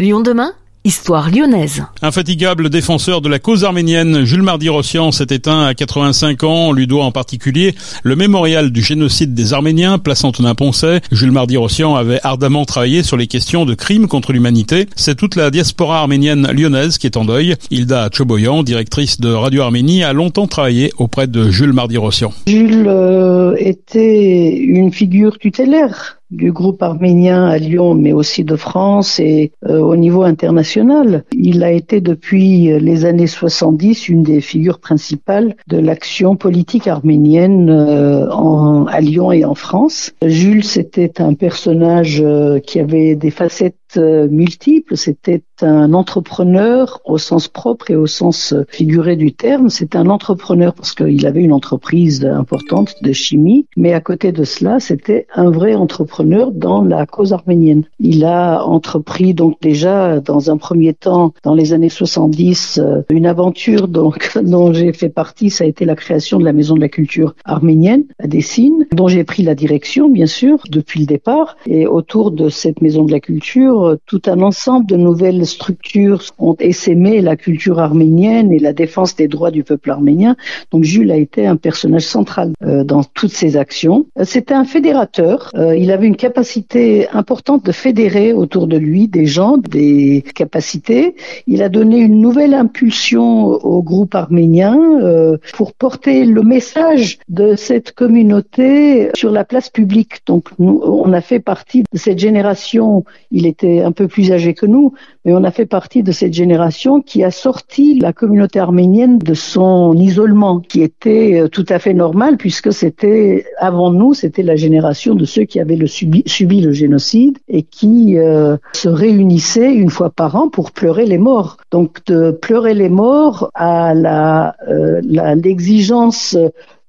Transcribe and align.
Lyon 0.00 0.22
demain 0.22 0.52
Histoire 0.82 1.30
lyonnaise. 1.30 1.84
Infatigable 2.02 2.68
défenseur 2.68 3.20
de 3.20 3.28
la 3.28 3.38
cause 3.38 3.62
arménienne, 3.62 4.24
Jules 4.24 4.42
Mardy-Rossian 4.42 5.12
s'est 5.12 5.28
éteint 5.30 5.64
à 5.64 5.72
85 5.72 6.42
ans. 6.42 6.68
On 6.68 6.72
lui 6.72 6.88
doit 6.88 7.04
en 7.04 7.12
particulier 7.12 7.76
le 8.02 8.16
mémorial 8.16 8.70
du 8.70 8.82
génocide 8.82 9.34
des 9.34 9.54
Arméniens, 9.54 9.98
place 9.98 10.24
Antonin-Poncet. 10.24 11.00
Jules 11.12 11.30
Mardy-Rossian 11.30 11.94
avait 11.94 12.18
ardemment 12.24 12.64
travaillé 12.64 13.04
sur 13.04 13.16
les 13.16 13.28
questions 13.28 13.64
de 13.64 13.74
crimes 13.74 14.08
contre 14.08 14.32
l'humanité. 14.32 14.88
C'est 14.96 15.14
toute 15.14 15.36
la 15.36 15.52
diaspora 15.52 16.00
arménienne 16.00 16.50
lyonnaise 16.52 16.98
qui 16.98 17.06
est 17.06 17.16
en 17.16 17.24
deuil. 17.24 17.54
Hilda 17.70 18.10
Choboyan, 18.12 18.64
directrice 18.64 19.20
de 19.20 19.32
Radio 19.32 19.62
Arménie, 19.62 20.02
a 20.02 20.12
longtemps 20.12 20.48
travaillé 20.48 20.92
auprès 20.98 21.28
de 21.28 21.50
Jules 21.50 21.72
Mardy-Rossian. 21.72 22.32
Jules 22.48 22.88
euh, 22.88 23.54
était 23.58 24.56
une 24.56 24.92
figure 24.92 25.38
tutélaire 25.38 26.18
du 26.34 26.52
groupe 26.52 26.82
arménien 26.82 27.46
à 27.46 27.58
Lyon, 27.58 27.94
mais 27.94 28.12
aussi 28.12 28.44
de 28.44 28.56
France 28.56 29.20
et 29.20 29.52
euh, 29.66 29.78
au 29.78 29.96
niveau 29.96 30.22
international. 30.22 31.24
Il 31.32 31.62
a 31.62 31.70
été 31.70 32.00
depuis 32.00 32.78
les 32.78 33.04
années 33.04 33.26
70 33.26 34.08
une 34.08 34.22
des 34.22 34.40
figures 34.40 34.78
principales 34.78 35.56
de 35.68 35.78
l'action 35.78 36.36
politique 36.36 36.86
arménienne 36.86 37.70
euh, 37.70 38.84
à 38.86 39.00
Lyon 39.00 39.32
et 39.32 39.44
en 39.44 39.54
France. 39.54 40.12
Jules, 40.24 40.64
c'était 40.64 41.20
un 41.20 41.34
personnage 41.34 42.20
euh, 42.20 42.58
qui 42.58 42.80
avait 42.80 43.14
des 43.14 43.30
facettes 43.30 43.76
multiples. 43.96 44.96
C'était 44.96 45.42
un 45.62 45.92
entrepreneur 45.92 47.00
au 47.04 47.18
sens 47.18 47.48
propre 47.48 47.90
et 47.90 47.96
au 47.96 48.06
sens 48.06 48.54
figuré 48.68 49.16
du 49.16 49.32
terme. 49.32 49.68
C'est 49.68 49.96
un 49.96 50.08
entrepreneur 50.08 50.74
parce 50.74 50.94
qu'il 50.94 51.26
avait 51.26 51.42
une 51.42 51.52
entreprise 51.52 52.24
importante 52.24 52.94
de 53.02 53.12
chimie, 53.12 53.66
mais 53.76 53.92
à 53.92 54.00
côté 54.00 54.32
de 54.32 54.44
cela, 54.44 54.80
c'était 54.80 55.26
un 55.34 55.50
vrai 55.50 55.74
entrepreneur 55.74 56.50
dans 56.52 56.82
la 56.82 57.06
cause 57.06 57.32
arménienne. 57.32 57.84
Il 58.00 58.24
a 58.24 58.64
entrepris 58.64 59.34
donc 59.34 59.60
déjà 59.60 60.20
dans 60.20 60.50
un 60.50 60.56
premier 60.56 60.94
temps, 60.94 61.32
dans 61.42 61.54
les 61.54 61.72
années 61.72 61.88
70, 61.88 62.78
euh, 62.78 63.02
une 63.10 63.26
aventure 63.26 63.88
dont 64.42 64.72
j'ai 64.72 64.92
fait 64.92 65.08
partie. 65.08 65.50
Ça 65.50 65.64
a 65.64 65.66
été 65.66 65.84
la 65.84 65.96
création 65.96 66.38
de 66.38 66.44
la 66.44 66.52
Maison 66.52 66.74
de 66.74 66.80
la 66.80 66.88
Culture 66.88 67.34
arménienne 67.44 68.04
à 68.18 68.26
Dessine, 68.26 68.86
dont 68.92 69.08
j'ai 69.08 69.24
pris 69.24 69.42
la 69.42 69.54
direction 69.54 70.08
bien 70.08 70.26
sûr 70.26 70.62
depuis 70.70 71.00
le 71.00 71.06
départ. 71.06 71.56
Et 71.66 71.86
autour 71.86 72.30
de 72.30 72.48
cette 72.48 72.80
Maison 72.82 73.04
de 73.04 73.12
la 73.12 73.20
Culture, 73.20 73.83
tout 74.06 74.22
un 74.26 74.40
ensemble 74.40 74.86
de 74.86 74.96
nouvelles 74.96 75.46
structures 75.46 76.22
ont 76.38 76.56
essaimé 76.58 77.20
la 77.20 77.36
culture 77.36 77.78
arménienne 77.78 78.52
et 78.52 78.58
la 78.58 78.72
défense 78.72 79.16
des 79.16 79.28
droits 79.28 79.50
du 79.50 79.64
peuple 79.64 79.90
arménien. 79.90 80.36
Donc 80.70 80.84
Jules 80.84 81.10
a 81.10 81.16
été 81.16 81.46
un 81.46 81.56
personnage 81.56 82.02
central 82.02 82.52
euh, 82.62 82.84
dans 82.84 83.04
toutes 83.04 83.32
ces 83.32 83.56
actions. 83.56 84.06
Euh, 84.18 84.24
c'était 84.24 84.54
un 84.54 84.64
fédérateur. 84.64 85.50
il 85.76 85.90
avait 85.90 86.06
une 86.06 86.16
capacité 86.16 87.08
importante 87.10 87.64
de 87.64 87.72
fédérer 87.72 88.32
autour 88.32 88.66
de 88.66 88.76
lui 88.76 89.08
des 89.08 89.26
gens, 89.26 89.56
des 89.58 90.24
capacités. 90.34 91.16
Il 91.46 91.62
a 91.62 91.68
donné 91.68 91.98
une 91.98 92.20
nouvelle 92.20 92.54
impulsion 92.54 93.46
au 93.46 93.82
groupe 93.82 94.14
arménien 94.14 94.78
euh, 95.02 95.36
pour 95.54 95.72
porter 95.72 96.24
le 96.24 96.42
message 96.42 97.18
de 97.28 97.56
cette 97.56 97.92
communauté 97.92 99.10
sur 99.14 99.30
la 99.30 99.44
place 99.44 99.70
publique. 99.70 100.22
Donc 100.26 100.48
nous, 100.58 100.80
on 100.82 101.12
a 101.12 101.20
fait 101.20 101.40
partie 101.40 101.82
de 101.92 101.98
cette 101.98 102.18
génération, 102.18 103.04
il 103.30 103.46
était 103.46 103.73
un 103.82 103.92
peu 103.92 104.08
plus 104.08 104.32
âgé 104.32 104.54
que 104.54 104.66
nous, 104.66 104.92
mais 105.24 105.32
on 105.32 105.44
a 105.44 105.50
fait 105.50 105.66
partie 105.66 106.02
de 106.02 106.12
cette 106.12 106.34
génération 106.34 107.00
qui 107.00 107.24
a 107.24 107.30
sorti 107.30 107.98
la 107.98 108.12
communauté 108.12 108.58
arménienne 108.58 109.18
de 109.18 109.34
son 109.34 109.94
isolement, 109.94 110.60
qui 110.60 110.82
était 110.82 111.40
euh, 111.40 111.48
tout 111.48 111.66
à 111.68 111.78
fait 111.78 111.94
normal 111.94 112.36
puisque 112.36 112.72
c'était, 112.72 113.46
avant 113.58 113.90
nous, 113.90 114.14
c'était 114.14 114.42
la 114.42 114.56
génération 114.56 115.14
de 115.14 115.24
ceux 115.24 115.44
qui 115.44 115.60
avaient 115.60 115.78
subi, 115.86 116.60
le 116.60 116.72
génocide 116.72 117.38
et 117.48 117.62
qui 117.62 118.18
euh, 118.18 118.56
se 118.74 118.88
réunissaient 118.88 119.74
une 119.74 119.90
fois 119.90 120.10
par 120.10 120.36
an 120.36 120.48
pour 120.48 120.72
pleurer 120.72 121.06
les 121.06 121.18
morts. 121.18 121.56
Donc 121.70 122.04
de 122.06 122.30
pleurer 122.30 122.74
les 122.74 122.88
morts 122.88 123.50
à 123.54 123.94
la 123.94 124.56
euh, 124.68 125.00
l'exigence 125.02 126.36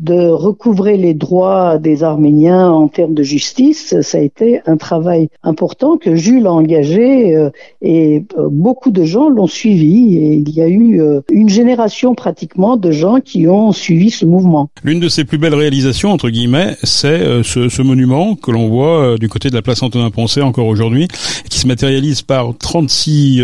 de 0.00 0.28
recouvrer 0.28 0.96
les 0.96 1.14
droits 1.14 1.78
des 1.78 2.02
Arméniens 2.02 2.68
en 2.68 2.88
termes 2.88 3.14
de 3.14 3.22
justice, 3.22 4.00
ça 4.00 4.18
a 4.18 4.20
été 4.20 4.60
un 4.66 4.76
travail 4.76 5.28
important 5.44 5.98
que 5.98 6.16
Jules 6.16 6.46
a 6.48 6.52
engagé 6.52 7.36
euh, 7.36 7.50
et 7.80 8.24
euh, 8.36 8.48
beaucoup 8.50 8.90
de 8.90 9.04
gens 9.04 9.28
l'ont 9.28 9.46
suivi 9.46 10.16
et 10.16 10.34
il 10.34 10.50
y 10.50 10.62
a 10.62 10.66
eu 10.66 11.00
euh, 11.00 11.20
une 11.30 11.48
génération 11.48 12.16
pratiquement 12.16 12.76
de 12.76 12.90
gens 12.90 13.20
qui 13.20 13.46
ont 13.46 13.70
suivi 13.70 14.10
ce 14.10 14.24
mouvement. 14.24 14.68
L'une 14.82 14.98
de 14.98 15.08
ses 15.08 15.24
plus 15.24 15.38
belles 15.38 15.54
réalisations, 15.54 16.10
entre 16.10 16.28
guillemets, 16.28 16.76
c'est 16.82 17.42
ce, 17.44 17.68
ce, 17.68 17.82
monument 17.82 18.34
que 18.34 18.50
l'on 18.50 18.68
voit 18.68 19.18
du 19.18 19.28
côté 19.28 19.50
de 19.50 19.54
la 19.54 19.62
place 19.62 19.82
Antonin-Poncet 19.82 20.40
encore 20.40 20.66
aujourd'hui, 20.66 21.06
qui 21.50 21.58
se 21.58 21.66
matérialise 21.66 22.22
par 22.22 22.52
36 22.58 23.42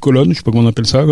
colonnes, 0.00 0.32
je 0.32 0.38
sais 0.38 0.42
pas 0.42 0.50
comment 0.50 0.64
on 0.64 0.68
appelle 0.68 0.86
ça, 0.86 1.04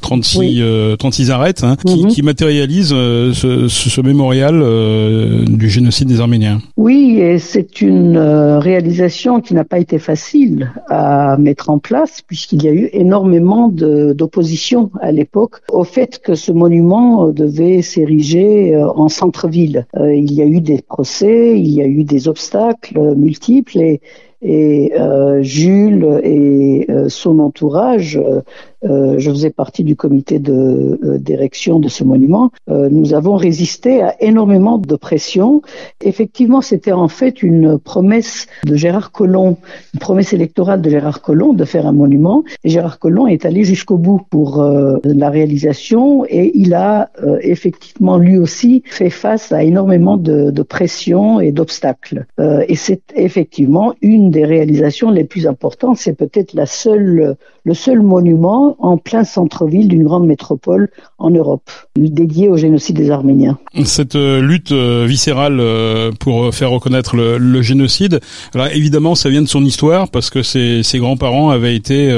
36, 0.00 0.62
36 0.98 1.30
arêtes, 1.30 1.64
hein, 1.64 1.76
qui, 1.84 2.04
mhm. 2.04 2.08
qui 2.08 2.22
matérialisent 2.22 2.90
ce, 2.90 3.66
ce 3.68 3.97
mémorial 4.02 4.60
euh, 4.62 5.44
du 5.46 5.68
génocide 5.68 6.08
des 6.08 6.20
Arméniens. 6.20 6.58
Oui, 6.76 7.18
et 7.20 7.38
c'est 7.38 7.80
une 7.80 8.16
euh, 8.16 8.58
réalisation 8.58 9.40
qui 9.40 9.54
n'a 9.54 9.64
pas 9.64 9.78
été 9.78 9.98
facile 9.98 10.72
à 10.88 11.36
mettre 11.38 11.70
en 11.70 11.78
place 11.78 12.22
puisqu'il 12.22 12.62
y 12.62 12.68
a 12.68 12.72
eu 12.72 12.88
énormément 12.92 13.68
d'opposition 13.68 14.90
à 15.00 15.12
l'époque 15.12 15.56
au 15.72 15.84
fait 15.84 16.18
que 16.18 16.34
ce 16.34 16.52
monument 16.52 17.28
devait 17.28 17.82
s'ériger 17.82 18.74
euh, 18.74 18.88
en 18.88 19.08
centre-ville. 19.08 19.86
il 19.96 20.32
y 20.32 20.42
a 20.42 20.46
eu 20.46 20.60
des 20.60 20.82
procès, 20.82 21.58
il 21.58 21.68
y 21.68 21.82
a 21.82 21.86
eu 21.86 22.04
des 22.04 22.28
obstacles 22.28 23.14
multiples 23.16 23.98
et 24.40 24.92
euh, 24.98 25.42
Jules 25.42 26.20
et 26.22 26.86
euh, 26.90 27.08
son 27.08 27.40
entourage, 27.40 28.16
euh, 28.16 28.40
je 28.82 29.30
faisais 29.30 29.50
partie 29.50 29.84
du 29.84 29.96
comité 29.96 30.38
de 30.38 31.18
d'érection 31.18 31.78
de 31.78 31.88
ce 31.88 32.04
monument, 32.04 32.50
nous 32.68 33.14
avons 33.14 33.36
résisté 33.36 34.02
à 34.02 34.14
énormément 34.20 34.78
de 34.78 34.96
pression. 34.96 35.62
Effectivement, 36.02 36.60
c'était 36.60 36.92
en 36.92 37.08
fait 37.08 37.42
une 37.42 37.78
promesse 37.78 38.46
de 38.64 38.76
Gérard 38.76 39.10
Collomb, 39.12 39.56
une 39.94 40.00
promesse 40.00 40.32
électorale 40.32 40.80
de 40.80 40.90
Gérard 40.90 41.22
Collomb 41.22 41.54
de 41.54 41.64
faire 41.64 41.86
un 41.86 41.92
monument. 41.92 42.44
Gérard 42.64 42.98
Collomb 42.98 43.26
est 43.26 43.44
allé 43.44 43.64
jusqu'au 43.64 43.96
bout 43.96 44.20
pour 44.30 44.64
la 45.04 45.30
réalisation 45.30 46.24
et 46.28 46.52
il 46.54 46.74
a 46.74 47.10
effectivement 47.40 48.18
lui 48.18 48.38
aussi 48.38 48.82
fait 48.86 49.10
face 49.10 49.52
à 49.52 49.62
énormément 49.62 50.16
de, 50.16 50.50
de 50.50 50.62
pression 50.62 51.40
et 51.40 51.52
d'obstacles. 51.52 52.26
et 52.38 52.76
c'est 52.76 53.02
effectivement 53.14 53.94
une 54.02 54.30
des 54.30 54.44
réalisations 54.44 55.10
les 55.10 55.24
plus 55.24 55.46
importantes. 55.46 55.96
C'est 55.98 56.14
peut-être 56.14 56.54
la 56.54 56.66
seule, 56.66 57.36
le 57.64 57.74
seul 57.74 58.02
monument 58.02 58.67
en 58.78 58.96
plein 58.96 59.24
centre-ville 59.24 59.88
d'une 59.88 60.04
grande 60.04 60.26
métropole 60.26 60.90
en 61.18 61.30
Europe, 61.30 61.70
dédié 61.96 62.48
au 62.48 62.56
génocide 62.56 62.96
des 62.96 63.10
Arméniens. 63.10 63.58
Cette 63.84 64.14
euh, 64.14 64.40
lutte 64.40 64.72
euh, 64.72 65.04
viscérale 65.06 65.58
euh, 65.60 66.12
pour 66.18 66.54
faire 66.54 66.70
reconnaître 66.70 67.16
le, 67.16 67.62
génocide, 67.62 68.20
alors 68.54 68.68
évidemment, 68.68 69.14
ça 69.14 69.28
vient 69.28 69.42
de 69.42 69.48
son 69.48 69.64
histoire 69.64 70.08
parce 70.10 70.30
que 70.30 70.42
ses, 70.42 70.82
ses 70.82 70.98
grands-parents 70.98 71.50
avaient 71.50 71.74
été 71.74 72.08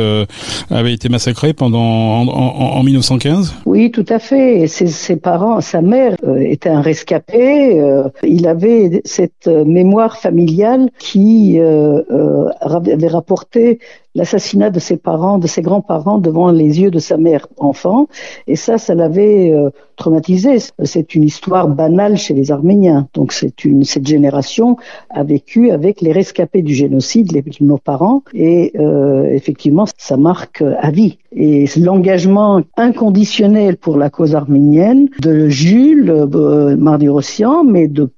avaient 0.70 0.92
été 0.92 1.08
massacrés 1.08 1.52
pendant 1.54 1.80
en, 1.80 2.28
en, 2.28 2.82
1915. 2.82 3.54
Oui, 3.64 3.90
tout 3.90 4.04
à 4.08 4.18
fait. 4.18 4.66
Ses, 4.66 4.88
ses 4.88 5.16
parents, 5.16 5.60
sa 5.60 5.80
mère 5.80 6.16
était 6.38 6.68
un 6.68 6.82
rescapé. 6.82 7.82
il 8.22 8.46
avait 8.46 9.00
cette 9.04 9.46
mémoire 9.46 10.18
familiale 10.18 10.90
qui 10.98 11.58
avait 11.58 13.08
rapporté 13.08 13.78
l'assassinat 14.14 14.70
de 14.70 14.80
ses 14.80 14.96
parents, 14.96 15.38
de 15.38 15.46
ses 15.46 15.62
grands-parents 15.62 16.18
devant 16.18 16.50
les 16.50 16.80
yeux 16.80 16.90
de 16.90 16.98
sa 16.98 17.16
mère 17.16 17.46
enfant. 17.58 18.08
Et 18.46 18.56
ça, 18.56 18.78
ça 18.78 18.94
l'avait 18.94 19.52
euh, 19.52 19.70
traumatisé. 19.96 20.56
C'est 20.84 21.14
une 21.14 21.24
histoire 21.24 21.68
banale 21.68 22.16
chez 22.16 22.34
les 22.34 22.50
Arméniens. 22.50 23.08
Donc 23.14 23.32
c'est 23.32 23.64
une 23.64 23.84
cette 23.84 24.06
génération 24.06 24.76
a 25.10 25.24
vécu 25.24 25.70
avec 25.70 26.00
les 26.00 26.12
rescapés 26.12 26.62
du 26.62 26.74
génocide, 26.74 27.32
les, 27.32 27.44
nos 27.60 27.78
parents, 27.78 28.22
et 28.34 28.72
euh, 28.78 29.24
effectivement, 29.24 29.86
ça 29.98 30.16
marque 30.16 30.62
à 30.62 30.90
vie. 30.90 31.18
Et 31.32 31.66
l'engagement 31.76 32.62
inconditionnel 32.76 33.76
pour 33.76 33.96
la 33.96 34.10
cause 34.10 34.34
arménienne 34.34 35.08
de 35.20 35.48
Jules 35.48 36.10
euh, 36.10 36.76
Mardi-Rossian, 36.76 37.64
mais 37.64 37.88
de 37.88 38.10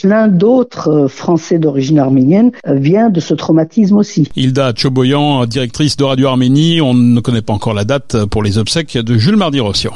plein 0.00 0.28
d'autres 0.28 0.88
euh, 0.88 1.08
Français 1.08 1.58
d'origine 1.58 1.98
arménienne 1.98 2.52
euh, 2.66 2.74
vient 2.74 3.10
de 3.10 3.20
ce 3.20 3.34
traumatisme 3.34 3.96
aussi. 3.96 4.28
Hilda 4.36 4.72
Choboyan, 4.74 5.46
directrice 5.46 5.96
de 5.96 6.04
Radio 6.04 6.28
Arménie, 6.28 6.80
on 6.80 6.94
ne 6.94 7.20
connaît 7.20 7.42
pas 7.42 7.52
encore 7.52 7.74
la 7.74 7.84
date 7.84 8.24
pour 8.26 8.42
les 8.42 8.58
obsèques 8.58 8.96
de 8.96 9.18
Jules 9.18 9.36
Mardi-Rossian. 9.36 9.92